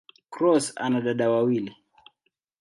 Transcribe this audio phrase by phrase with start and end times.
[0.31, 1.75] Cross ana dada wawili.